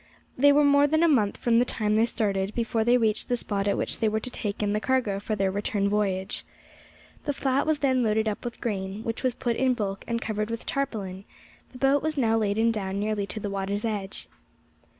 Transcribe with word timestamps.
They 0.35 0.51
were 0.51 0.63
more 0.63 0.87
than 0.87 1.03
a 1.03 1.07
month 1.07 1.37
from 1.37 1.59
the 1.59 1.63
time 1.63 1.93
they 1.93 2.07
started 2.07 2.55
before 2.55 2.83
they 2.83 2.97
reached 2.97 3.29
the 3.29 3.37
spot 3.37 3.67
at 3.67 3.77
which 3.77 3.99
they 3.99 4.09
were 4.09 4.19
to 4.21 4.31
take 4.31 4.63
in 4.63 4.73
the 4.73 4.79
cargo 4.79 5.19
for 5.19 5.35
their 5.35 5.51
return 5.51 5.89
voyage. 5.89 6.43
The 7.25 7.33
flat 7.33 7.67
was 7.67 7.77
then 7.85 8.01
loaded 8.01 8.27
up 8.27 8.43
with 8.43 8.59
grain, 8.61 9.03
which 9.03 9.21
was 9.21 9.35
put 9.35 9.57
in 9.57 9.65
in 9.67 9.73
bulk 9.75 10.03
and 10.07 10.19
covered 10.19 10.49
with 10.49 10.65
tarpaulin; 10.65 11.25
the 11.71 11.77
boat 11.77 12.01
was 12.01 12.17
now 12.17 12.35
laden 12.35 12.71
down 12.71 12.99
nearly 12.99 13.27
to 13.27 13.39
the 13.39 13.51
water's 13.51 13.85
edge. 13.85 14.27